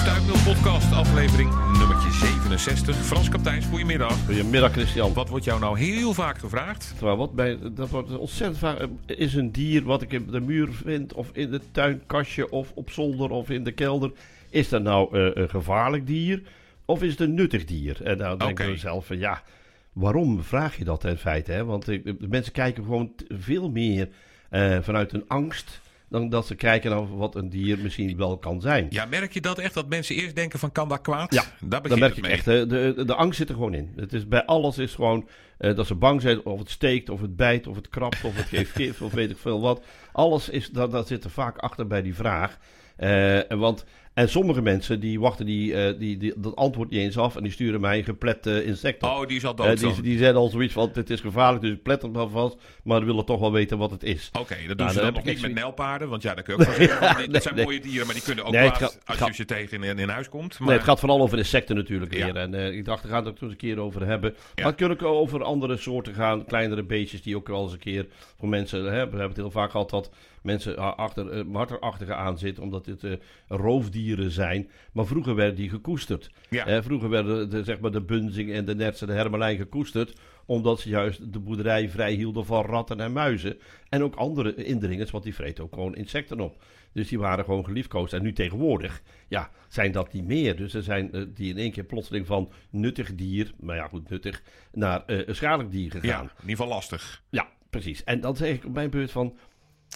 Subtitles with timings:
[0.00, 2.96] Stuipmeel podcast, aflevering nummertje 67.
[2.96, 4.24] Frans Kapteins, goedemiddag.
[4.26, 5.12] Goedemiddag Christian.
[5.12, 6.92] Wat wordt jou nou heel vaak gevraagd?
[6.96, 8.88] Terwijl wat bij, dat wordt ontzettend vaak.
[9.06, 12.90] Is een dier wat ik in de muur vind, of in het tuinkastje, of op
[12.90, 14.12] zolder, of in de kelder.
[14.50, 16.42] Is dat nou eh, een gevaarlijk dier,
[16.84, 18.02] of is het een nuttig dier?
[18.02, 18.62] En nou denk Oké.
[18.62, 19.42] ik mezelf van ja,
[19.92, 21.52] waarom vraag je dat in feite?
[21.52, 21.64] Hè?
[21.64, 24.08] Want eh, de mensen kijken gewoon veel meer
[24.50, 25.80] eh, vanuit een angst.
[26.10, 28.86] Dan dat ze kijken naar wat een dier misschien wel kan zijn.
[28.90, 29.74] Ja, merk je dat echt?
[29.74, 31.34] Dat mensen eerst denken van kan dat kwaad?
[31.34, 32.32] Ja, daar Dat merk ik mee.
[32.32, 32.44] echt.
[32.44, 33.92] De, de, de angst zit er gewoon in.
[33.96, 35.28] Het is, bij alles is gewoon
[35.58, 38.36] eh, dat ze bang zijn of het steekt, of het bijt, of het krabt, of
[38.36, 39.84] het geeft gif, of weet ik veel wat.
[40.12, 42.58] Alles is, dat, dat zit er vaak achter bij die vraag.
[43.00, 47.00] Eh, en want, en sommige mensen die wachten die, eh, die, die, dat antwoord niet
[47.00, 49.08] eens af en die sturen mij een geplet eh, insect op.
[49.10, 50.02] Oh, die is al Eh, die, zo.
[50.02, 53.00] die zeggen al zoiets van, het is gevaarlijk, dus ik plet hem wel vast, maar
[53.00, 54.30] we willen toch wel weten wat het is.
[54.40, 56.08] Oké, dat doen Nou, ze dan nog niet met nijlpaarden.
[56.08, 57.64] Want ja, dan kun je ook wel zeggen, nee, zijn nee.
[57.64, 60.28] mooie dieren, maar die kunnen ook Nee, gaat- als je ze tegen in, in huis
[60.28, 60.58] komt.
[60.58, 62.24] Maar, Nee, het gaat vooral over insecten natuurlijk Ja.
[62.32, 62.36] weer.
[62.36, 64.30] En ik dacht, daar gaan we het eens een keer over hebben.
[64.36, 64.40] Ja.
[64.54, 66.44] Maar het kunnen ook over andere soorten gaan.
[66.44, 68.06] Kleinere beestjes die ook wel eens een keer
[68.38, 68.78] voor mensen...
[68.84, 70.10] Hè, we hebben het heel vaak gehad dat
[70.42, 72.62] mensen achter uh, marterachtige aan zitten.
[72.62, 73.12] Omdat dit eh,
[73.48, 74.70] roofdieren zijn.
[74.92, 76.30] Maar vroeger werden die gekoesterd.
[76.50, 76.66] Ja.
[76.66, 80.20] Eh, vroeger werden de, zeg maar de bunzing en de nerts en de hermelijn gekoesterd.
[80.46, 83.58] Omdat ze juist de boerderij vrij hielden van ratten en muizen.
[83.88, 86.62] En ook andere indringers, want die vreten ook gewoon insecten op.
[86.92, 88.12] Dus die waren gewoon geliefkoosd.
[88.12, 90.56] En nu tegenwoordig, ja, zijn dat niet meer.
[90.56, 94.08] Dus er zijn eh, die in één keer plotseling van nuttig dier, maar ja goed,
[94.08, 96.24] nuttig, naar eh, een schadelijk dier ja, gegaan.
[96.24, 97.22] in ieder geval lastig.
[97.30, 98.04] Ja, precies.
[98.04, 99.36] En dan zeg ik op mijn beurt van,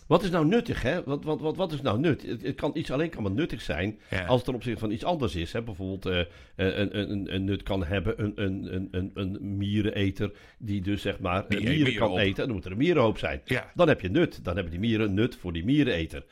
[0.07, 1.03] wat is nou nuttig, hè?
[1.05, 2.23] Wat, wat, wat, wat is nou nut?
[2.23, 4.25] Het, het kan iets alleen kan maar nuttig zijn Ja.
[4.25, 5.53] als het ten opzichte van iets anders is.
[5.53, 5.63] Hè?
[5.63, 6.19] Bijvoorbeeld eh,
[6.57, 11.03] een, een, een, een nut kan hebben een, een, een, een, een miereneter die dus
[11.03, 12.19] zeg maar Die eh, mieren mieren kan op.
[12.19, 12.43] eten.
[12.43, 13.41] En dan moet er een mierenhoop zijn.
[13.45, 13.71] Ja.
[13.75, 14.45] Dan heb je nut.
[14.45, 16.25] Dan hebben die mieren nut voor die miereneter.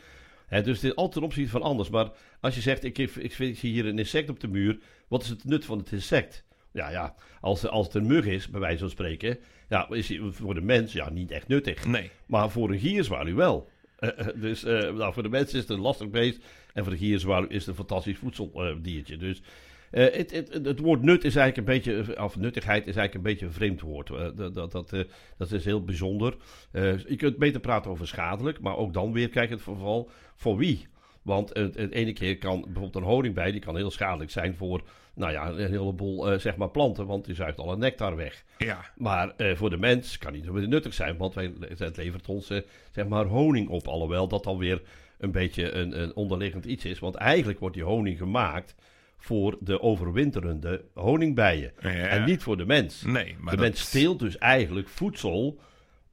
[0.47, 1.91] Hè, dus dit is altijd ten opzichte van anders.
[1.91, 2.11] Maar
[2.41, 4.79] als je zegt, ik, ik zie hier een insect op de muur.
[5.09, 6.45] Wat is het nut van het insect?
[6.73, 7.15] Ja, ja.
[7.41, 9.39] Als, als het een mug is, bij wijze van spreken.
[9.69, 11.86] Ja, is die voor de mens ja, niet echt nuttig.
[11.86, 12.11] Nee.
[12.27, 13.70] Maar voor een gierzwaluw wel.
[14.02, 16.45] Eh, eh, dus eh, nou, voor de mensen is het een lastig beest.
[16.73, 19.17] En voor de gierzwaluw is het een fantastisch voedseldiertje.
[19.17, 19.42] dus
[19.91, 20.30] het,
[20.63, 23.80] het, woord nut is eigenlijk een beetje, of nuttigheid is eigenlijk een beetje een vreemd
[23.80, 24.08] woord.
[24.08, 24.95] Dat, dat, dat,
[25.39, 26.36] dat is heel bijzonder.
[26.73, 30.86] Je kunt beter praten over schadelijk, maar ook dan weer kijk het vooral voor wie.
[31.23, 34.83] Want het, het ene keer kan bijvoorbeeld een honingbij, die kan heel schadelijk zijn voor
[35.15, 38.45] nou ja, een heleboel eh, zeg maar planten, want die zuigt alle nectar weg.
[38.59, 38.85] Ja.
[38.97, 42.51] Maar eh, voor de mens kan niet zo nuttig zijn, want wij, het levert ons
[42.51, 42.59] eh,
[42.93, 43.87] zeg maar honing op.
[43.89, 44.83] Alhoewel dat dan weer
[45.19, 46.99] een beetje een, een onderliggend iets is.
[46.99, 48.75] Want eigenlijk wordt die honing gemaakt
[49.17, 51.73] voor de overwinterende honingbijen.
[51.81, 51.89] Ja.
[51.91, 53.03] En niet voor de mens.
[53.03, 55.59] Nee, maar de dat- mens steelt dus eigenlijk voedsel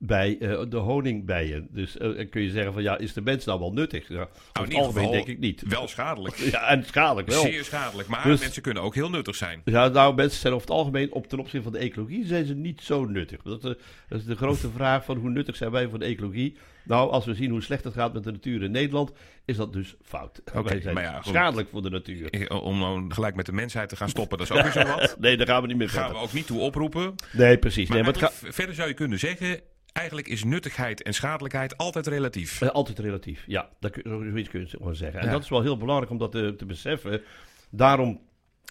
[0.01, 1.67] bij eh, de honingbijen.
[1.71, 4.07] Dus eh, dan kun je zeggen van ja, is de mens nou wel nuttig?
[4.07, 5.63] Ja, Nou, algemeen denk ik niet.
[5.67, 6.35] Wel schadelijk.
[6.51, 7.41] Ja, en schadelijk wel.
[7.41, 8.07] Zeer schadelijk.
[8.07, 9.61] Maar Dus- mensen kunnen ook heel nuttig zijn.
[9.65, 12.53] Ja, nou, mensen zijn over het algemeen, op ten opzichte van de ecologie, zijn ze
[12.55, 13.41] niet zo nuttig.
[13.41, 13.71] Dat, eh,
[14.09, 16.57] dat is de grote vraag van hoe nuttig zijn wij voor de ecologie.
[16.83, 19.11] Nou, als we zien hoe slecht het gaat met de natuur in Nederland,
[19.45, 20.41] is dat dus fout.
[20.81, 22.49] zijn maar ja, schadelijk voor de natuur.
[22.61, 25.15] Om nou gelijk met de mensheid te gaan stoppen, dat is ook weer zo wat.
[25.19, 26.23] Nee, daar gaan we niet meer Gaan we verder.
[26.23, 27.15] ook niet toe oproepen.
[27.31, 27.87] Nee, precies.
[27.89, 29.59] Maar, nee, maar het verder zou je kunnen zeggen,
[29.93, 32.61] eigenlijk is nuttigheid en schadelijkheid altijd relatief.
[32.61, 33.43] eh, altijd relatief.
[33.47, 35.19] Ja, dat kun, zoiets kun je gewoon zeggen.
[35.19, 35.31] En Ja.
[35.31, 37.21] dat is wel heel belangrijk om dat te, te beseffen.
[37.69, 38.21] Daarom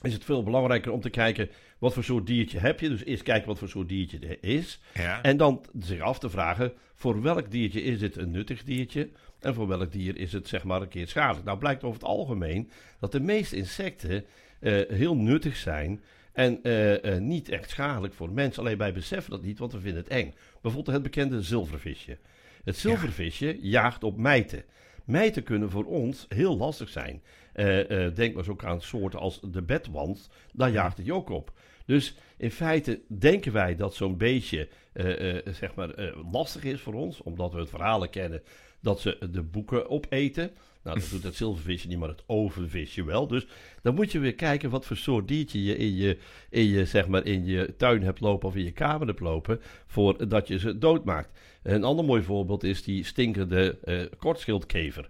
[0.03, 2.89] is het veel belangrijker om te kijken wat voor soort diertje heb je.
[2.89, 4.81] Dus eerst kijken wat voor soort diertje er is.
[4.95, 5.23] Ja.
[5.23, 9.09] En dan zich af te vragen, voor welk diertje is dit een nuttig diertje?
[9.41, 11.45] En voor welk dier is het zeg maar een keer schadelijk?
[11.45, 12.71] Nou blijkt over het algemeen
[13.01, 14.25] dat de meeste insecten
[14.61, 16.03] eh, heel nuttig zijn
[16.33, 18.63] en eh, eh, niet echt schadelijk voor mensen.
[18.63, 20.35] Alleen wij beseffen dat niet, want we vinden het eng.
[20.69, 22.19] Bijvoorbeeld het bekende zilvervisje.
[22.65, 24.65] Het zilvervisje jaagt op mijten.
[25.05, 27.23] Mijten kunnen voor ons heel lastig zijn.
[27.53, 30.29] Eh, eh, denk maar eens ook aan soorten als de bedwand.
[30.53, 31.53] Daar jaagt het je ook op.
[31.87, 37.23] Dus in feite denken wij dat zo'n beestje eh, zeg maar, lastig is voor ons,
[37.23, 38.43] omdat we het verhalen kennen
[38.81, 40.51] dat ze de boeken opeten.
[40.83, 43.27] Nou, dat doet het zilvervisje niet, maar het ovenvisje wel.
[43.27, 43.47] Dus
[43.83, 46.19] dan moet je weer kijken wat voor soort diertje je in je,
[46.51, 49.61] in je, zeg maar, in je tuin hebt lopen of in je kamer hebt lopen,
[49.87, 51.39] voordat je ze doodmaakt.
[51.63, 55.09] Een ander mooi voorbeeld is die stinkende eh kortschildkever.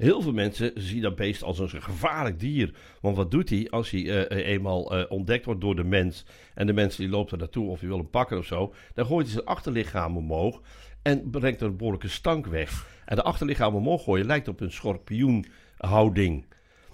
[0.00, 2.74] Heel veel mensen zien dat beest als een gevaarlijk dier.
[3.00, 6.24] Want wat doet hij als hij eh, eenmaal eh, ontdekt wordt door de mens...
[6.54, 8.74] en de mens die loopt er naartoe of die wil hem pakken of zo...
[8.94, 10.60] dan gooit hij zijn achterlichaam omhoog
[11.02, 12.86] en brengt er een behoorlijke stank weg.
[13.04, 16.46] En de achterlichaam omhoog gooien lijkt op een schorpioenhouding.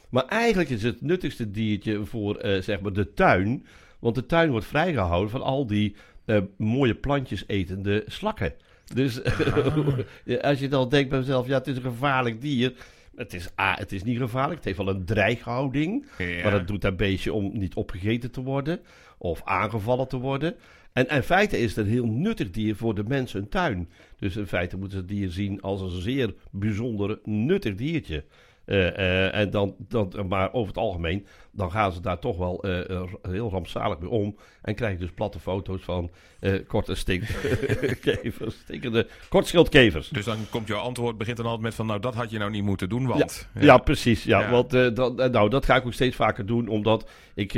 [0.09, 3.67] Maar eigenlijk is het nuttigste diertje voor eh, zeg maar de tuin...
[3.99, 8.55] want de tuin wordt vrijgehouden van al die eh, mooie plantjes etende slakken.
[8.95, 9.23] Dus
[10.41, 12.73] als je dan denkt bij mezelf, ja, het is een gevaarlijk dier.
[13.17, 14.57] Het is, A, het is niet gevaarlijk.
[14.57, 16.07] Het heeft wel een dreighouding.
[16.19, 16.43] Ja.
[16.43, 18.81] Maar dat doet dat beestje om niet opgegeten te worden.
[19.19, 20.55] Of aangevallen te worden.
[20.93, 23.89] En in feite is het een heel nuttig dier voor de mensen een tuin.
[24.19, 28.25] Dus in feite moeten ze het dier zien als een zeer bijzonder nuttig diertje.
[28.65, 32.63] Eh, eh, en dan, dan, maar over het algemeen, dan gaan ze daar toch wel
[32.63, 34.37] eh, eh, heel rampzalig mee om.
[34.63, 36.11] En krijg je dus platte foto's van
[36.41, 40.09] eh, korte stinkende kortschildkevers.
[40.09, 42.51] Dus dan komt jouw antwoord, begint dan altijd met van, nou dat had je nou
[42.51, 43.49] niet moeten doen, want...
[43.61, 44.25] Ja, precies.
[44.25, 44.51] Ja, Ja.
[44.51, 47.53] Want, dat, nou, dat ga ik ook steeds vaker doen, omdat ik,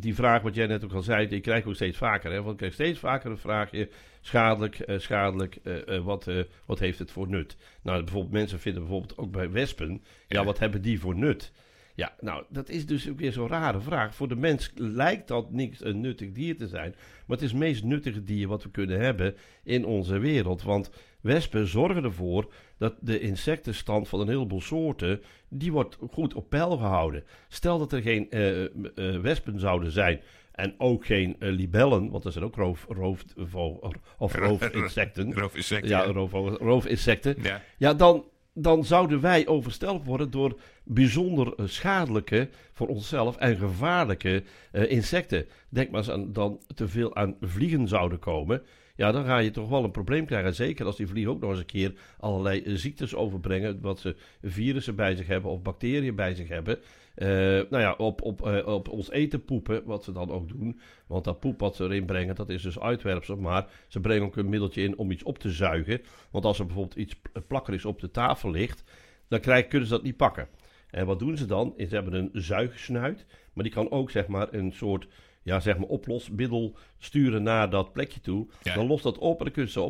[0.00, 2.32] die vraag wat jij net ook al zei, die krijg ik ook steeds vaker.
[2.32, 3.88] Hè, want ik krijg steeds vaker een vraagje,
[4.20, 5.58] schadelijk, schadelijk,
[6.04, 6.30] wat,
[6.66, 7.56] wat heeft het voor nut?
[7.82, 10.44] Nou, bijvoorbeeld mensen vinden bijvoorbeeld ook bij wespen, Ja.
[10.44, 11.52] wat hebben die voor nut?
[11.94, 14.14] Ja, nou, dat is dus ook weer zo'n rare vraag.
[14.14, 16.94] Voor de mens lijkt dat niet een nuttig dier te zijn.
[17.26, 19.34] Maar het is het meest nuttige dier wat we kunnen hebben
[19.64, 20.62] in onze wereld.
[20.62, 20.90] Want
[21.20, 25.22] wespen zorgen ervoor dat de insectenstand van een heleboel soorten...
[25.48, 27.24] die wordt goed op peil gehouden.
[27.48, 28.70] Stel dat er geen eh, eh,
[29.20, 30.20] wespen zouden zijn...
[30.52, 33.24] en ook geen eh, libellen, want er zijn ook roof, roof,
[34.18, 35.34] of roofinsecten.
[35.34, 35.88] Roofinsecten.
[35.88, 36.12] Ja, Ja.
[36.12, 37.36] roof, roofinsecten.
[37.42, 37.62] Ja.
[37.78, 38.24] Ja, dan,
[38.54, 45.46] dan zouden wij overstelpt worden door bijzonder eh, schadelijke voor onszelf en gevaarlijke eh, insecten.
[45.68, 48.62] Denk maar eens aan dan te veel aan vliegen zouden komen.
[48.96, 50.54] Ja, dan ga je toch wel een probleem krijgen.
[50.54, 53.80] Zeker als die vliegen ook nog eens een keer allerlei eh, ziektes overbrengen.
[53.80, 56.78] Wat ze virussen bij zich hebben of bacteriën bij zich hebben.
[57.14, 57.28] Eh,
[57.70, 60.80] nou ja, op, op, eh, op ons eten poepen, wat ze dan ook doen.
[61.06, 63.36] Want dat poep wat ze erin brengen, dat is dus uitwerpsel.
[63.36, 66.00] Maar ze brengen ook een middeltje in om iets op te zuigen.
[66.30, 68.84] Want als er bijvoorbeeld iets plakkerig op de tafel ligt,
[69.28, 70.48] dan krijg, kunnen ze dat niet pakken.
[70.90, 71.74] En wat doen ze dan?
[71.76, 75.06] Ze hebben een zuigsnuit, maar die kan ook zeg maar een soort
[75.42, 78.46] ja, zeg maar oplosmiddel sturen naar dat plekje toe.
[78.62, 78.74] Ja.
[78.74, 79.84] Dan lost dat op en dan kunnen ze zo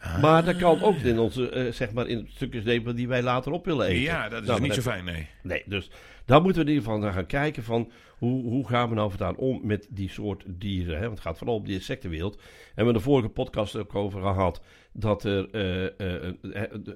[0.00, 0.20] opzuigen.
[0.30, 3.52] Maar dat kan ook in onze, eh, zeg maar, in stukjes nemen die wij later
[3.52, 4.00] op willen eten.
[4.02, 5.26] ja, dat is Nou, niet zo fijn, nee.
[5.42, 5.90] Nee, dus
[6.24, 9.08] daar moeten we in ieder geval naar gaan kijken van hoe, hoe gaan we nou
[9.08, 10.94] vandaan om met die soort dieren.
[10.94, 11.00] Hè?
[11.00, 12.34] Want het gaat vooral om die insectenwereld.
[12.34, 14.62] En we hebben de vorige podcast ook over gehad
[14.92, 16.34] dat er eh, eh,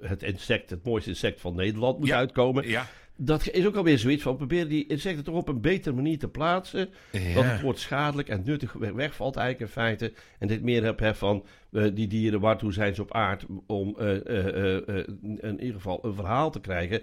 [0.00, 2.16] het insect, het mooiste insect van Nederland moet Ja.
[2.16, 2.68] uitkomen.
[2.68, 2.86] Ja.
[3.16, 6.28] Dat is ook alweer zoiets van proberen die insecten toch op een betere manier te
[6.28, 6.88] plaatsen.
[7.34, 10.12] Dat het woord schadelijk en nuttig weg- wegvalt eigenlijk in feite.
[10.38, 13.94] En dit meer heb hè, van eh, die dieren, waartoe zijn ze op aard om
[13.98, 17.02] eh, eh, in ieder geval een verhaal te krijgen.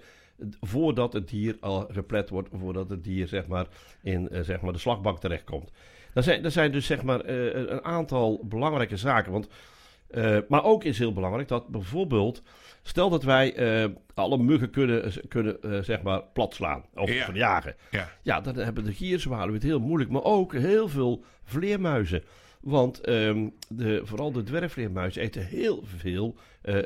[0.62, 3.66] Voordat het dier al geplet wordt, voordat het dier zeg maar,
[4.02, 5.72] in zeg maar, de slagbank terechtkomt.
[6.14, 9.32] Er zijn, zijn dus zeg maar, een aantal belangrijke zaken.
[9.32, 9.48] Want,
[10.14, 12.42] eh, maar ook is heel belangrijk dat bijvoorbeeld,
[12.82, 17.26] stel dat wij eh, alle muggen kunnen, kunnen eh, zeg maar, platslaan of Ja.
[17.26, 17.76] verjagen.
[17.92, 18.10] Ja.
[18.22, 20.12] Ja, dan hebben de gierzwaluwen het heel moeilijk.
[20.12, 22.24] Maar ook heel veel vleermuizen.
[22.62, 26.36] Want ehm, de, vooral de dwergvleermuizen eten heel veel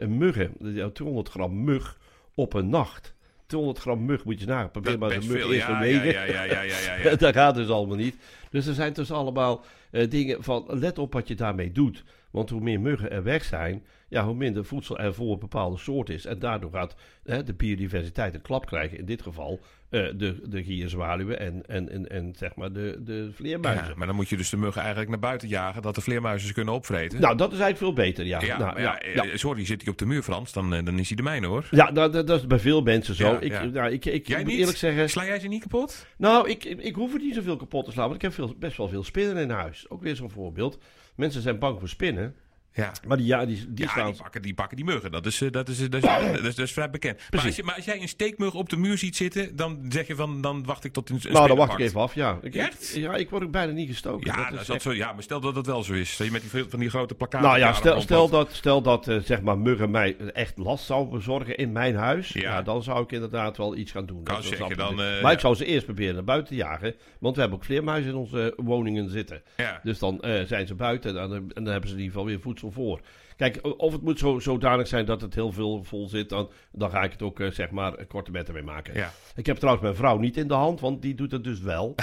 [0.08, 0.52] muggen.
[0.60, 1.98] Ja, 200 gram mug
[2.36, 3.14] op een nacht.
[3.46, 4.72] 200 gram mug moet je nagaan.
[4.72, 5.54] Probeer maar de mug veel.
[5.54, 6.06] eerst te Ja, wegen.
[6.12, 7.16] ja, ja, ja, ja, ja, ja.
[7.26, 8.16] dat gaat dus allemaal niet.
[8.50, 9.64] Dus er zijn dus allemaal
[10.10, 12.04] dingen van, let op wat je daarmee doet.
[12.36, 15.78] Want hoe meer muggen er weg zijn, ja, hoe minder voedsel er voor een bepaalde
[15.78, 16.26] soort is.
[16.26, 18.98] En daardoor gaat hè, de biodiversiteit een klap krijgen.
[18.98, 19.60] In dit geval
[19.90, 23.88] eh, de, de gierzwaluwen en, en, en, en zeg maar de, de vleermuizen.
[23.88, 26.48] Ja, maar dan moet je dus de muggen eigenlijk naar buiten jagen, dat de vleermuizen
[26.48, 27.22] ze kunnen opvreten.
[27.22, 28.42] Nou, dat is eigenlijk veel beter, ja.
[28.42, 31.00] ja, nou, ja, ja, eh, sorry, zit hij op de muur, Frans, dan, eh, dan
[31.00, 31.68] is hij de mijne, hoor.
[31.72, 33.38] Ja, nou, dat, dat is bij veel mensen zo.
[33.40, 33.72] Ik.
[33.72, 34.60] Nou, ik, ik Jij moet niet?
[34.60, 35.10] eerlijk zeggen...
[35.10, 36.08] Sla jij ze niet kapot?
[36.18, 38.78] Nou, ik, ik, hoef er niet zoveel kapot te slaan, want ik heb veel, best
[38.78, 39.90] wel veel spinnen in huis.
[39.90, 40.80] Ook weer zo'n voorbeeld.
[41.16, 42.36] Mensen zijn bang voor spinnen,
[42.76, 42.92] Ja.
[43.08, 45.12] maar die, ja, die, die ja, die pakken, die pakken die muggen.
[45.12, 47.20] Dat is, eh, dat is, dat is, dat is, dat is vrij bekend.
[47.32, 50.08] Maar als, je, maar als jij een steekmug op de muur ziet zitten, dan zeg
[50.08, 52.40] je van, dan wacht ik tot een, een nou, dan wacht ik even af, ja.
[52.42, 52.94] Ik, Echt?
[52.96, 54.28] Ja, ik word ook bijna niet gestoken.
[54.28, 56.18] Ja, dat is dat echt- zo, ja, maar stel dat dat wel zo is.
[56.18, 57.48] Dat je met die, van die grote plakkaten...
[57.48, 61.14] Nou ja, stel, stel dat, stel dat eh, zeg maar muggen mij echt last zouden
[61.14, 62.30] bezorgen in mijn huis.
[62.30, 62.42] Ja.
[62.42, 62.62] Ja.
[62.62, 64.24] dan zou ik inderdaad wel iets gaan doen.
[64.24, 66.96] Kan Dat dan, eh, maar ik zou ze eerst proberen naar buiten te jagen.
[67.20, 69.42] Want we hebben ook vleermuizen in onze eh, woningen zitten.
[69.58, 69.80] Ja.
[69.84, 72.26] Dus dan eh, zijn ze buiten en dan, en dan hebben ze in ieder geval
[72.26, 73.02] weer voedsel voor.
[73.36, 76.90] Kijk, of het moet zo, zodanig zijn dat het heel veel vol zit, dan, dan
[76.90, 78.94] ga ik het ook eh, zeg maar eh, korte metten mee maken.
[78.94, 79.12] Ja.
[79.36, 81.96] Ik heb trouwens mijn vrouw niet in de hand, want die doet het dus wel.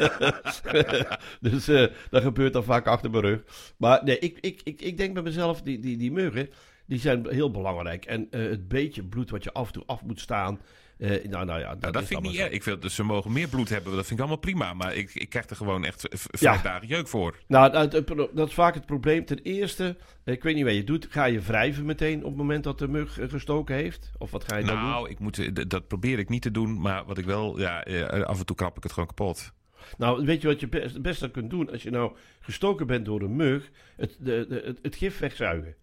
[1.50, 3.42] dus eh, dat gebeurt dan vaak achter mijn rug.
[3.76, 6.50] Maar nee, ik, ik, ik, ik denk bij mezelf, die, die, die muggen,
[6.86, 8.04] die zijn heel belangrijk.
[8.04, 10.60] En het beetje bloed wat je af en toe af moet staan,
[10.98, 12.52] eh, nou, nou ja, dat, Nou, dat vind ik niet.
[12.52, 13.92] Ik vind dat ze mogen meer bloed hebben.
[13.92, 14.74] Dat vind ik allemaal prima.
[14.74, 16.18] Maar ik, ik krijg er gewoon echt Ja.
[16.50, 17.36] vijf dagen jeuk voor.
[17.46, 19.24] Nou, dat, dat is vaak het probleem.
[19.24, 21.06] Ten eerste, ik weet niet wat je doet.
[21.10, 24.10] Ga je wrijven meteen op het moment dat de mug eh, gestoken heeft?
[24.18, 24.84] Of wat ga je dan doen?
[24.88, 26.80] Nou, ik moet, eh, dat probeer ik niet te doen.
[26.80, 27.80] Maar wat ik wel, ja,
[28.26, 29.52] af en toe krap ik het gewoon kapot.
[29.98, 33.04] Nou, weet je wat je best, het beste kunt doen als je nou gestoken bent
[33.04, 33.70] door een mug?
[33.96, 35.74] Het, de, de, het, het gif wegzuigen.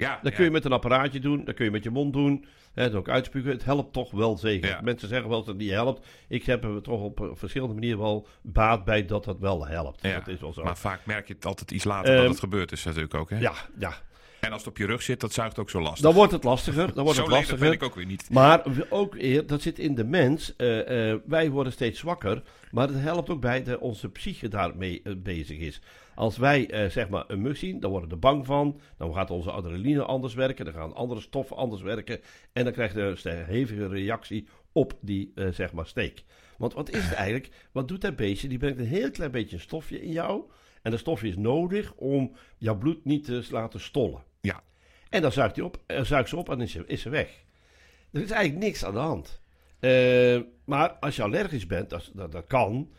[0.00, 2.44] Ja, Dat kun je met een apparaatje doen, dat kun je met je mond doen.
[2.74, 3.50] Hè, dat ook uitspugen.
[3.50, 4.78] Het helpt toch wel zeker.
[4.82, 6.06] Mensen zeggen wel dat het niet helpt.
[6.28, 10.02] Ik heb er toch op eh, verschillende manieren wel baat bij dat dat wel helpt.
[10.02, 10.62] Ja, Dat is wel zo.
[10.62, 13.30] Maar vaak merk je het altijd iets later dat Ehm, het gebeurd is natuurlijk ook.
[13.30, 13.38] Hè?
[13.38, 13.92] ja, ja.
[14.40, 16.00] En als het op je rug zit, dat zuigt ook zo lastig.
[16.02, 16.94] Dan wordt het lastiger.
[16.94, 17.58] Dan wordt zo het lastiger.
[17.58, 18.30] ben ik ook weer niet.
[18.30, 20.56] Maar ook eer, dat zit in de mens.
[20.56, 22.42] Eh, eh, wij worden steeds zwakker.
[22.70, 25.80] Maar het helpt ook bij dat onze psyche daarmee bezig is.
[26.18, 28.80] Als wij eh, zeg maar een mug zien, dan worden we er bang van.
[28.96, 30.64] Dan gaat onze adrenaline anders werken.
[30.64, 32.20] Dan gaan andere stoffen anders werken.
[32.52, 36.24] En dan krijg je een hevige reactie op die eh, zeg maar steek.
[36.56, 37.50] Want wat is het eigenlijk?
[37.72, 38.48] Wat doet dat beestje?
[38.48, 40.42] Die brengt een heel klein beetje een stofje in jou.
[40.82, 44.24] En dat stofje is nodig om jouw bloed niet te laten stollen.
[44.40, 44.62] Ja.
[45.08, 47.44] En dan zuigt hij op, eh, zuigt ze op en is ze, is ze weg.
[48.12, 49.40] Er is eigenlijk niks aan de hand.
[50.64, 52.90] Maar als je allergisch bent, dat, dat, dat kan.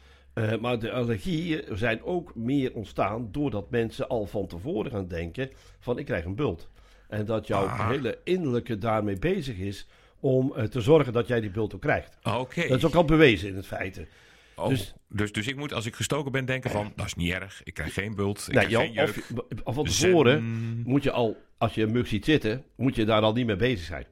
[0.43, 5.49] Eh, maar de allergieën zijn ook meer ontstaan doordat mensen al van tevoren gaan denken
[5.79, 6.69] van ik krijg een bult.
[7.07, 7.89] En dat jouw Ah.
[7.89, 9.87] hele innerlijke daarmee bezig is
[10.19, 12.17] om eh, te zorgen dat jij die bult ook krijgt.
[12.23, 12.67] Oké.
[12.67, 14.07] Dat is ook al bewezen in het feite.
[14.55, 16.91] Oh, dus- dus, dus, ik moet, als ik gestoken ben, denken van...
[16.95, 19.07] dat is niet erg, ik krijg geen bult, ik krijg Jan, geen jeuk.
[19.09, 20.43] of, je- of van tevoren
[20.85, 23.55] moet je al, als je een mug ziet zitten, moet je daar al niet mee
[23.55, 24.05] bezig zijn.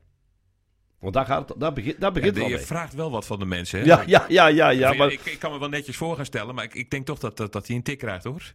[1.00, 2.66] Want daar, gaat het, daar begint, daar Ja, begint de- het je mee.
[2.66, 3.86] vraagt wel wat van de mensen, hè?
[3.86, 4.94] Ja, ja, ja, ja, ja.
[4.94, 7.20] Maar, ik, ik kan me wel netjes voor gaan stellen, maar ik, ik denk toch
[7.20, 8.54] dat, dat, dat hij een tik krijgt, hoor.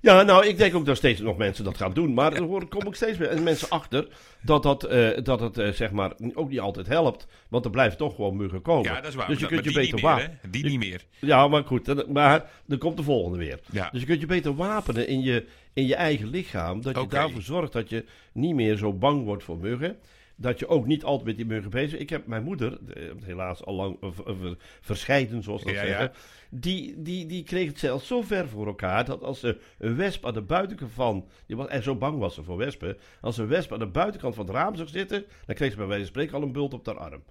[0.00, 2.14] ja, nou, ik denk ook dat steeds nog mensen dat gaan doen.
[2.14, 4.08] Maar er hoor- kom ik steeds meer mensen achter
[4.40, 7.26] dat, dat, eh, dat het eh, zeg maar ook niet altijd helpt.
[7.48, 8.92] Want er blijven toch gewoon muggen komen.
[8.92, 9.26] Ja, dat is waar.
[9.28, 10.38] Dus je kunt je beter wapenen.
[10.50, 11.04] Die niet meer.
[11.20, 11.84] Ja, maar goed.
[11.84, 13.60] dan- Maar dan komt de volgende weer.
[13.72, 13.88] Ja.
[13.92, 16.82] Dus je kunt je beter wapenen in je, in je eigen lichaam.
[16.82, 19.96] Dat je daarvoor zorgt dat je niet meer zo bang wordt voor muggen.
[20.36, 22.02] Dat je ook niet altijd met die muggen bezig bent.
[22.02, 25.86] Ik heb mijn moeder, eh, helaas al lang eh, ver- verscheiden, zoals dat Ja, ja.
[25.86, 26.12] zeggen.
[26.50, 30.26] Die, die, die kreeg het zelfs zo ver voor elkaar dat als ze een wesp
[30.26, 31.28] aan de buitenkant van.
[31.46, 32.96] Die was, en zo bang was ze voor wespen.
[33.20, 35.24] Als een wesp aan de buitenkant van het raam zag zitten.
[35.46, 37.22] dan kreeg ze bij wijze van spreken al een bult op haar arm.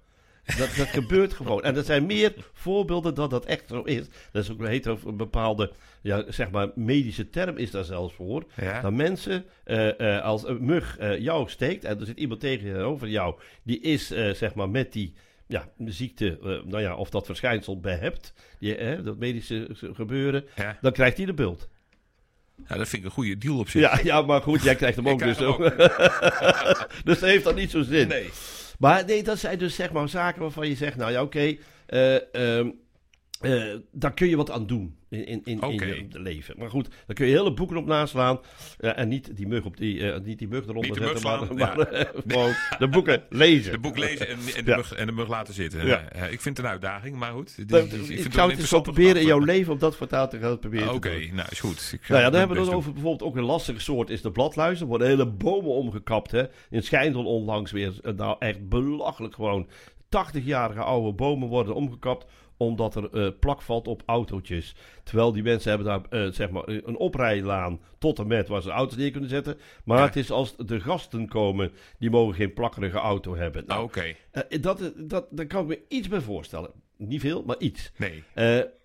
[0.44, 1.62] Dat, dat gebeurt gewoon.
[1.62, 4.06] En er zijn meer voorbeelden dat dat echt zo is.
[4.32, 5.72] Dat is ook een heet over een bepaalde,
[6.02, 8.44] ja, zeg maar, medische term is daar zelfs voor.
[8.60, 8.80] Ja.
[8.80, 13.08] Dat mensen, eh, eh, als een mug eh, jou steekt en er zit iemand tegenover
[13.08, 15.14] jou, die is, zeg maar, met die
[15.46, 20.78] ja, ziekte, nou ja, of dat verschijnsel behept, die, dat medische gebeuren, Ja.
[20.80, 21.68] dan krijgt hij de bult.
[22.68, 23.80] Ja, dat vind ik een goede deal op zich.
[23.80, 25.40] Ja, ja, maar goed, jij krijgt hem ook dus.
[25.40, 25.58] ook.
[27.04, 28.08] dus dat heeft dan niet zo zin.
[28.08, 28.30] Nee.
[28.78, 32.34] Maar nee, dat zijn dus zeg maar zaken waarvan je zegt, nou ja, oké, eh,
[32.34, 32.70] ehm,
[33.44, 36.54] eh, daar kun je wat aan doen in, in, in, in je leven.
[36.58, 38.40] Maar goed, daar kun je hele boeken op naslaan
[38.78, 41.58] eh, en niet die mug, op die, eh, niet die mug eronder zetten, slaan, maar,
[41.58, 41.74] ja.
[41.76, 43.72] maar gewoon de boeken lezen.
[43.72, 44.76] De boek lezen en, en, de, Ja.
[44.76, 45.86] mug, en de mug laten zitten.
[45.86, 45.98] Ja.
[46.10, 47.68] Ik vind het een uitdaging, maar goed.
[47.68, 50.58] Dus vind ik zou het eens proberen in jouw leven om dat voortaan te gaan
[50.58, 51.90] proberen Oké, nou is goed.
[51.92, 54.30] Ik Nou ja, dan hebben we het over bijvoorbeeld ook een lastige soort is de
[54.30, 54.80] bladluis.
[54.80, 56.30] Er worden hele bomen omgekapt.
[56.30, 56.44] Hè.
[56.70, 57.92] In Schijndel onlangs weer.
[58.16, 59.68] Nou echt belachelijk gewoon.
[60.14, 64.74] 80-jarige oude bomen worden omgekapt omdat er eh, plak valt op autootjes.
[65.02, 68.70] Terwijl die mensen hebben daar eh, zeg maar een oprijlaan tot en met waar ze
[68.70, 69.58] auto's neer kunnen zetten.
[69.84, 70.04] Maar Ja.
[70.04, 73.64] het is als de gasten komen, die mogen geen plakkerige auto hebben.
[73.66, 76.70] Nou, Oké, eh, dat, dat, daar kan ik me iets bij voorstellen.
[76.96, 77.92] Niet veel, maar iets.
[77.96, 78.22] nee.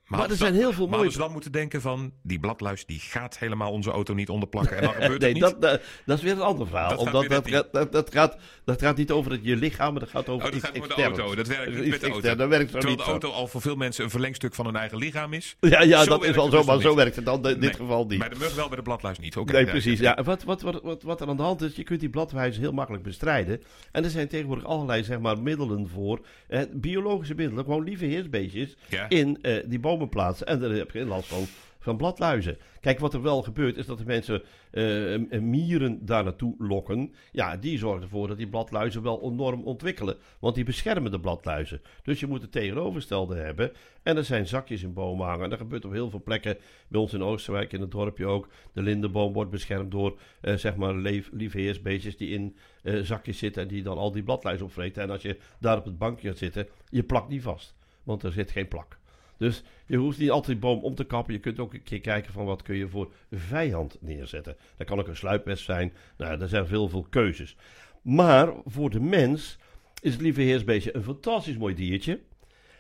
[0.09, 2.13] Eh, maar, er zijn heel veel Maar mooie hadden ze dan moeten denken van...
[2.23, 4.77] die bladluis die gaat helemaal onze auto niet onderplakken.
[4.77, 5.51] En dan gebeurt nee, het niet.
[5.51, 6.89] dat, dat, dat is weer een ander verhaal.
[6.89, 9.99] Dat gaat omdat dat, gaat, dat, dat, gaat, dat gaat niet over je lichaam, maar
[9.99, 11.35] dat gaat over Oh, dat iets gaat met de auto.
[11.35, 12.35] Dat werkt niet met de auto.
[12.35, 15.33] dat werkt Terwijl de auto al voor veel mensen een verlengstuk van hun eigen lichaam
[15.33, 15.55] is.
[15.59, 17.75] Ja, ja Zo dat is het zo, dus maar zo werkt het dan in dit
[17.75, 18.19] geval niet.
[18.19, 19.37] Bij de mug wel, bij de bladluis niet.
[19.37, 19.99] Oké, Nee, precies.
[19.99, 20.23] ja.
[20.23, 22.71] Wat, wat, wat, wat, wat er aan de hand is, je kunt die bladwijzen heel
[22.71, 23.61] makkelijk bestrijden.
[23.91, 26.19] En er zijn tegenwoordig allerlei zeg maar, middelen voor.
[26.47, 30.47] Eh, biologische middelen, gewoon lieve heersbeestjes in eh, die bomen plaatsen.
[30.47, 31.45] En daar heb je last van,
[31.79, 32.57] van bladluizen.
[32.79, 37.13] Kijk, wat er wel gebeurt, is dat de mensen eh, mieren daar naartoe lokken.
[37.31, 40.17] Ja, die zorgen ervoor dat die bladluizen wel enorm ontwikkelen.
[40.39, 41.81] Want die beschermen de bladluizen.
[42.03, 43.71] Dus je moet het tegenovergestelde hebben.
[44.03, 45.43] En er zijn zakjes in bomen hangen.
[45.43, 46.57] En dat gebeurt op heel veel plekken.
[46.87, 48.47] Bij ons in Oosterwijk, in het dorpje ook.
[48.73, 53.37] De lindenboom wordt beschermd door, eh, zeg maar, leef, lieve heersbeestjes die in eh, zakjes
[53.37, 53.61] zitten.
[53.61, 55.03] En die dan al die bladluizen opvreten.
[55.03, 57.75] En als je daar op het bankje gaat zitten, je plakt niet vast.
[58.03, 58.98] Want er zit geen plak.
[59.39, 61.33] Dus je hoeft niet altijd boom om te kappen.
[61.33, 64.57] Je kunt ook een keer kijken van wat kun je voor vijand neerzetten.
[64.77, 65.93] Dat kan ook een sluipwesp zijn.
[66.17, 67.55] Nou, er zijn veel, veel keuzes.
[68.01, 69.57] Maar voor de mens
[70.01, 72.19] is het lieve heersbeestje een fantastisch mooi diertje.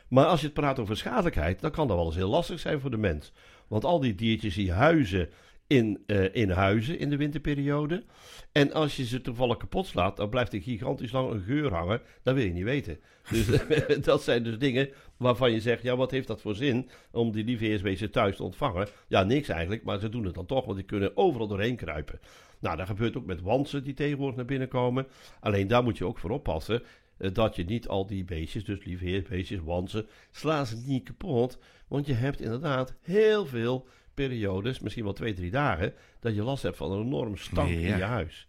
[0.07, 2.79] Maar als je het praat over schadelijkheid, dan kan dat wel eens heel lastig zijn
[2.79, 3.31] voor de mens.
[3.67, 5.29] Want al die diertjes die huizen
[5.69, 8.03] in, eh, in huizen in de winterperiode.
[8.51, 12.01] En als je ze toevallig kapot slaat, dan blijft er gigantisch lang een geur hangen.
[12.23, 12.99] Dat wil je niet weten.
[13.29, 13.47] Dus
[14.01, 17.43] dat zijn dus dingen waarvan je zegt, ja, wat heeft dat voor zin om die
[17.43, 18.87] lieve thuis te ontvangen?
[19.07, 22.19] Ja, niks eigenlijk, maar ze doen het dan toch, want die kunnen overal doorheen kruipen.
[22.59, 25.07] Nou, dat gebeurt ook met wansen die tegenwoordig naar binnen komen.
[25.39, 26.83] Alleen daar moet je ook voor oppassen
[27.17, 31.59] eh, dat je niet al die beestjes, dus lieve heersbeestjes, wansen, slaan ze niet kapot.
[31.87, 33.87] Want je hebt inderdaad heel veel
[34.27, 37.79] periodes, misschien wel twee, drie dagen, dat je last hebt van een enorm stank in
[37.79, 38.47] je huis.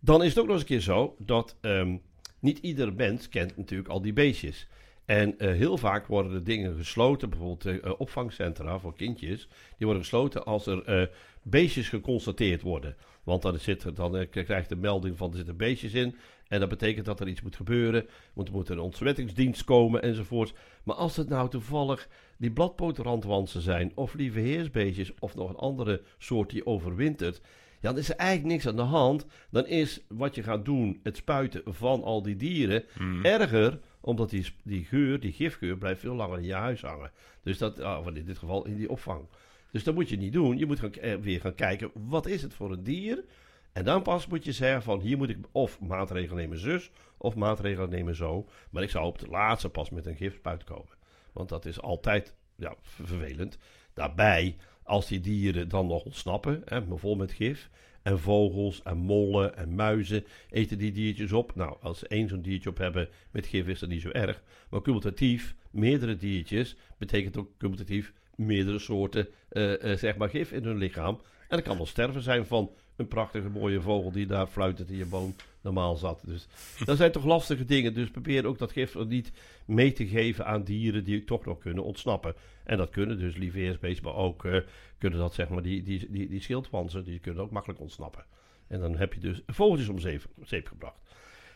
[0.00, 1.96] Dan is het ook nog eens een keer zo dat ehm,
[2.38, 4.68] niet ieder mens kent natuurlijk al die beestjes.
[5.06, 10.02] En uh, heel vaak worden de dingen gesloten, bijvoorbeeld uh, opvangcentra voor kindjes, die worden
[10.02, 11.06] gesloten als er uh,
[11.42, 12.96] beestjes geconstateerd worden.
[13.24, 16.16] Want dan, zit er, dan krijgt de melding van er zitten beestjes in.
[16.48, 18.06] En dat betekent dat er iets moet gebeuren.
[18.32, 20.54] Want er moet een ontsmettingsdienst komen enzovoort.
[20.82, 22.08] Maar als het nou toevallig
[22.38, 27.40] die bladpotenrandwansen zijn, of lieve heersbeestjes, of nog een andere soort die overwintert.
[27.80, 29.26] Ja, dan is er eigenlijk niks aan de hand.
[29.50, 33.24] Dan is wat je gaat doen, het spuiten van al die dieren, Mm.
[33.24, 37.10] erger omdat die, die geur, die gifgeur, blijft veel langer in je huis hangen.
[37.42, 39.26] Dus dat, ah, in dit geval in die opvang.
[39.70, 40.58] Dus dat moet je niet doen.
[40.58, 43.24] Je moet gaan, eh, weer gaan kijken, wat is het voor een dier?
[43.72, 47.34] En dan pas moet je zeggen van, hier moet ik of maatregelen nemen zus, of
[47.34, 48.46] maatregelen nemen zo.
[48.70, 50.94] Maar ik zou op het laatste pas met een gifspuit komen.
[51.32, 53.58] Want dat is altijd ja, vervelend.
[53.94, 57.70] Daarbij, als die dieren dan nog ontsnappen, hè, vol met gif...
[58.06, 61.54] En vogels en mollen en muizen eten die diertjes op.
[61.54, 64.42] Nou, als ze één zo'n diertje op hebben met gif is dat niet zo erg.
[64.70, 70.64] Maar cumulatief, meerdere diertjes, betekent ook cumulatief meerdere soorten uh, uh, zeg maar gif in
[70.64, 71.20] hun lichaam.
[71.48, 74.96] En dat kan wel sterven zijn van een prachtige mooie vogel die daar fluitend in
[74.96, 76.20] je boom normaal zat.
[76.24, 76.46] Dus
[76.84, 77.94] dat zijn toch lastige dingen.
[77.94, 79.32] Dus probeer ook dat gif niet
[79.66, 82.34] mee te geven aan dieren die toch nog kunnen ontsnappen.
[82.64, 84.60] En dat kunnen dus lieveheersbeesten, maar ook uh,
[84.98, 88.24] kunnen dat zeg maar die, die, die, die schildwansen, die kunnen ook makkelijk ontsnappen.
[88.66, 91.00] En dan heb je dus vogeltjes om zeep, gebracht.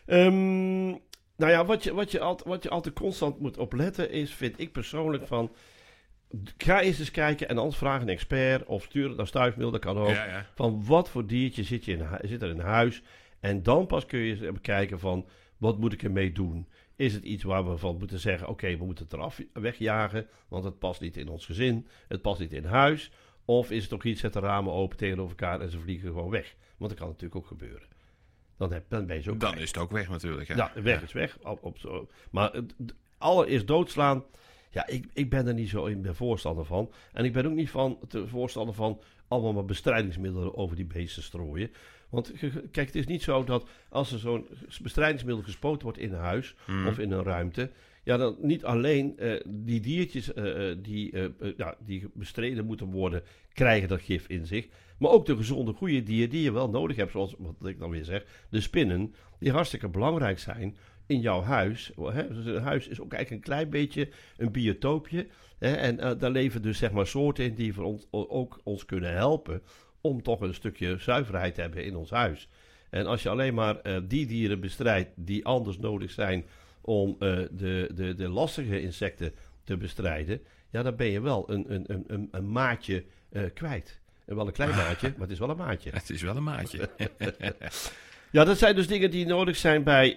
[0.05, 0.89] Um,
[1.35, 4.59] nou ja, wat je, wat, je altijd, wat je altijd constant moet opletten is, vind
[4.59, 5.51] ik persoonlijk van...
[6.57, 9.81] Ga eens eens kijken en anders vraag een expert of stuur het naar stuifmail, dat
[9.81, 10.09] kan ook.
[10.09, 10.45] Ja, ja.
[10.55, 13.01] Van wat voor diertje zit, je in, zit er in huis.
[13.39, 16.67] En dan pas kun je bekijken van wat moet ik ermee doen.
[16.95, 20.27] Is het iets waar we van moeten zeggen, oké, okay, we moeten het eraf wegjagen,
[20.47, 23.11] want het past niet in ons gezin, het past niet in huis.
[23.45, 26.29] Of is het ook iets, zet de ramen open tegenover elkaar en ze vliegen gewoon
[26.29, 26.55] weg.
[26.77, 27.87] Want dat kan natuurlijk ook gebeuren.
[28.57, 30.47] Dan, heb, dan ben je zo Dan is het ook weg natuurlijk.
[30.47, 30.53] Hè?
[30.53, 31.05] Ja, weg ja.
[31.05, 31.37] is weg.
[31.43, 32.13] Op, op.
[32.31, 32.51] Maar
[33.17, 34.23] allereerst doodslaan,
[34.71, 36.91] ja, ik, ik ben er niet zo in de voorstander van.
[37.13, 41.23] En ik ben ook niet van de voorstander van allemaal maar bestrijdingsmiddelen over die beesten
[41.23, 41.71] strooien.
[42.09, 42.33] Want
[42.71, 44.47] kijk, het is niet zo dat als er zo'n
[44.81, 46.87] bestrijdingsmiddel gespoten wordt in een huis Hmm.
[46.87, 47.71] of in een ruimte,
[48.03, 51.25] ja, dan niet alleen uh, die diertjes uh, die, uh,
[51.57, 54.67] ja, die bestreden moeten worden, krijgen dat gif in zich.
[54.97, 57.89] Maar ook de gezonde, goede dieren die je wel nodig hebt, zoals wat ik dan
[57.89, 61.91] weer zeg, de spinnen, die hartstikke belangrijk zijn in jouw huis.
[61.95, 62.27] Hè?
[62.33, 65.27] Dus een huis is ook eigenlijk een klein beetje een biotoopje.
[65.57, 65.73] Hè?
[65.73, 69.61] En daar leven dus zeg maar soorten in die voor ons, ook ons kunnen helpen
[70.01, 72.47] om toch een stukje zuiverheid te hebben in ons huis.
[72.89, 76.45] En als je alleen maar uh, die dieren bestrijdt die anders nodig zijn
[76.81, 79.33] om uh, de, de, de lastige insecten
[79.63, 83.03] te bestrijden, ja, dan ben je wel een, een, een, een maatje
[83.53, 83.99] kwijt.
[84.25, 85.89] En wel een klein maatje, maar het is wel een maatje.
[85.89, 86.89] Het is wel een maatje.
[88.31, 90.15] ja, dat zijn dus dingen die nodig zijn bij,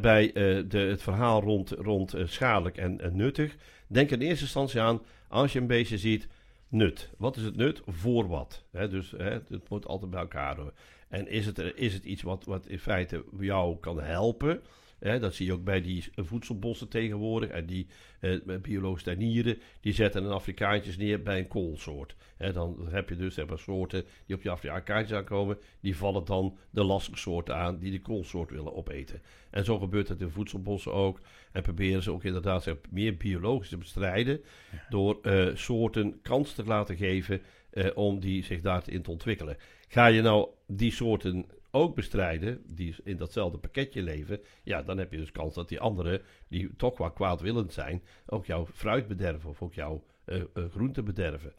[0.00, 0.32] bij
[0.68, 3.56] de, het verhaal rond, rond schadelijk en, nuttig.
[3.86, 6.28] Denk in eerste instantie aan, als je een beestje ziet,
[6.68, 7.10] nut.
[7.18, 7.82] Wat is het nut?
[7.86, 8.64] Voor wat?
[8.70, 10.74] Dus he, het moet altijd bij elkaar horen.
[11.08, 14.62] En is het, is het iets wat, wat in feite jou kan helpen?
[15.00, 17.50] He, dat zie je ook bij die voedselbossen tegenwoordig.
[17.50, 17.86] En die
[18.20, 22.16] eh, biologische tuinieren, die zetten een Afrikaantjes neer bij een koolsoort.
[22.36, 25.58] He, dan heb je dus heb soorten die op je Afrikaantjes aankomen.
[25.80, 29.22] Die vallen dan de lastige soorten aan die de koolsoort willen opeten.
[29.50, 31.20] En zo gebeurt het in voedselbossen ook.
[31.52, 34.40] En proberen ze ook inderdaad meer biologisch te bestrijden.
[34.72, 34.86] Ja.
[34.88, 37.40] Door uh, soorten kans te laten geven
[37.72, 39.56] uh, om die zich daarin te ontwikkelen.
[39.88, 45.12] Ga je nou die soorten ook bestrijden, die in datzelfde pakketje leven, ja, dan heb
[45.12, 49.50] je dus kans dat die anderen, die toch wel kwaadwillend zijn, ook jouw fruit bederven
[49.50, 51.52] of ook jouw uh, groente bederven.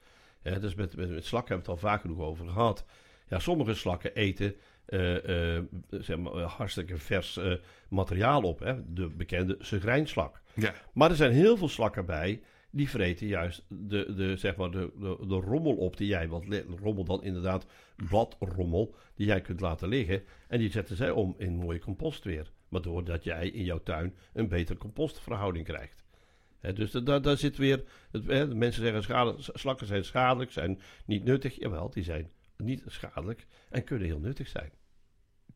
[0.43, 2.85] Ja, dus met, met, met slakken hebben we het al vaak genoeg over gehad.
[3.27, 4.55] Ja, sommige slakken eten
[4.87, 7.39] uh, zeg maar, hartstikke vers
[7.89, 8.93] materiaal op, hè?
[8.93, 10.41] de bekende segrijnslak.
[10.53, 10.73] Ja.
[10.93, 14.91] Maar er zijn heel veel slakken bij die vreten juist de, de, zeg maar de,
[14.99, 19.87] de, de rommel op die jij, want rommel dan inderdaad bladrommel, die jij kunt laten
[19.87, 20.23] liggen.
[20.47, 22.51] En die zetten zij om in mooie compost weer.
[22.69, 26.03] Waardoor dat jij in jouw tuin een betere compostverhouding krijgt.
[26.73, 31.55] Dus da- da- daar zit weer, het, mensen zeggen slakken zijn schadelijk, zijn niet nuttig.
[31.55, 34.71] Jawel, die zijn niet schadelijk en kunnen heel nuttig zijn.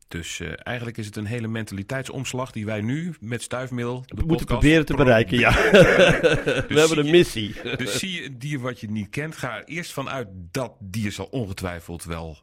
[0.07, 3.99] Dus eh, eigenlijk is het een hele mentaliteitsomslag die wij nu met stuifmeel.
[4.05, 5.51] de We moeten podcast proberen te bereiken, ja.
[5.71, 7.55] We zie hebben een je- missie.
[7.77, 11.11] Dus zie je een dier wat je niet kent, ga er eerst vanuit dat dier
[11.11, 12.37] zal ongetwijfeld wel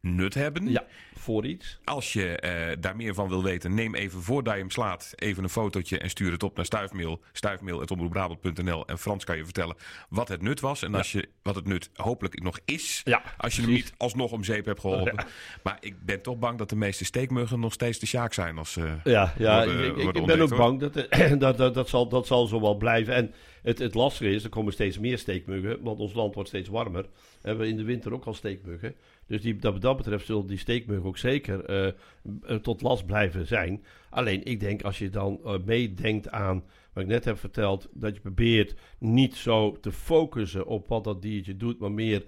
[0.00, 0.70] nut hebben.
[0.70, 0.84] Ja,
[1.22, 1.78] voor iets.
[1.84, 5.42] Als je eh, daar meer van wil weten, neem even voordat je hem slaat even
[5.42, 7.20] een fotootje en stuur het op naar stuifmail.
[7.32, 9.76] Stuifmail.omroepbrabant.nl en Frans kan je vertellen
[10.08, 10.82] wat het nut was.
[10.82, 14.32] En als je, wat het nut hopelijk nog is, Ja, als je hem niet alsnog
[14.32, 15.24] om zeep hebt geholpen.
[15.62, 18.58] Maar ik ben toch bang dat de meeste steekmuggen nog steeds de sjaak zijn.
[18.58, 20.58] Als, eh, Ja, ja worden- ik, ik- worden ik ben ook hoor.
[20.58, 23.14] bang dat, het- dat, dat, dat, zal, dat zal zo wel blijven.
[23.14, 23.32] En
[23.62, 27.02] het, het lastige is, er komen steeds meer steekmuggen, want ons land wordt steeds warmer.
[27.02, 28.94] We hebben in de winter ook al steekmuggen.
[29.26, 33.06] Dus die, dat, wat dat betreft zullen die steekmuggen ook zeker eh, eh, tot last
[33.06, 33.84] blijven zijn.
[34.10, 38.14] Alleen, ik denk als je dan eh, meedenkt aan wat ik net heb verteld, dat
[38.14, 42.24] je probeert niet zo te focussen op wat dat diertje doet, maar meer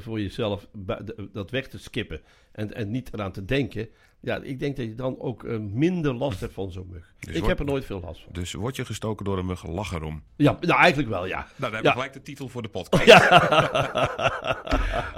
[0.00, 2.20] voor jezelf de- dat weg te skippen
[2.52, 3.88] en, en niet eraan te denken.
[4.22, 7.14] Ja, ik denk dat je dan ook eh, minder last hebt van zo'n mug.
[7.18, 8.32] Dus ik heb er nooit veel last van.
[8.32, 10.22] Dus word je gestoken door een mug, lach erom.
[10.36, 11.36] Ja, nou eigenlijk wel, ja.
[11.36, 11.88] Nou, dan hebben Ja.
[11.88, 13.28] we gelijk de titel voor de podcast.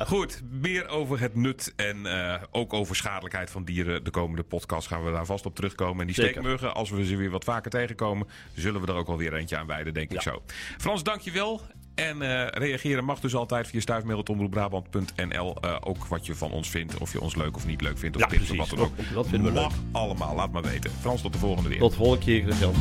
[0.08, 4.04] Goed, meer over het nut en eh, ook over schadelijkheid van dieren.
[4.04, 6.00] De komende podcast gaan we daar vast op terugkomen.
[6.00, 6.30] En die Zeker.
[6.30, 9.56] steekmuggen, als we ze weer wat vaker tegenkomen, zullen we er ook wel weer eentje
[9.56, 10.42] aan wijden, denk ik zo.
[10.78, 11.60] Frans, dankjewel.
[11.94, 15.56] En eh, reageren mag dus altijd via stuifmail.omroepbrabant.nl.
[15.60, 18.16] Eh, ook wat je van ons vindt, of je ons leuk of niet leuk vindt,
[18.16, 18.96] of Ja, tips of wat dan ook.
[18.96, 19.68] Dat- dat vinden we leuk.
[19.68, 20.90] Mag allemaal, laat maar weten.
[21.00, 21.78] Frans, tot de volgende weer.
[21.78, 22.74] Tot volgende keer, Christian.